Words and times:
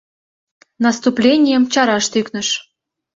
Наступленийым 0.85 1.63
чараш 1.73 2.05
тӱкныш. 2.11 2.49